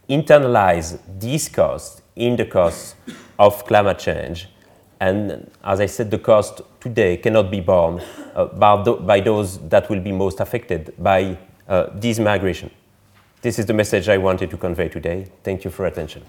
internalize 0.09 0.99
these 1.19 1.47
costs 1.49 2.01
in 2.15 2.35
the 2.35 2.45
costs 2.45 2.95
of 3.37 3.65
climate 3.65 3.99
change. 3.99 4.47
And 4.99 5.51
as 5.63 5.79
I 5.79 5.85
said, 5.85 6.09
the 6.09 6.17
cost 6.17 6.61
today 6.79 7.17
cannot 7.17 7.51
be 7.51 7.61
borne 7.61 8.01
uh, 8.33 8.45
by, 8.45 8.83
th 8.83 9.05
by, 9.05 9.19
those 9.19 9.59
that 9.69 9.89
will 9.89 10.01
be 10.01 10.11
most 10.11 10.39
affected 10.39 10.93
by 10.97 11.37
uh, 11.67 11.87
this 11.93 12.17
migration. 12.19 12.71
This 13.41 13.59
is 13.59 13.65
the 13.67 13.73
message 13.73 14.09
I 14.09 14.17
wanted 14.17 14.49
to 14.49 14.57
convey 14.57 14.89
today. 14.89 15.27
Thank 15.43 15.63
you 15.63 15.69
for 15.69 15.85
attention. 15.85 16.23